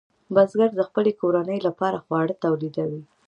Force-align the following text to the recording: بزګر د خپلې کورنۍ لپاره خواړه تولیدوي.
بزګر 0.33 0.69
د 0.75 0.81
خپلې 0.89 1.11
کورنۍ 1.21 1.59
لپاره 1.67 1.97
خواړه 2.05 2.33
تولیدوي. 2.43 3.01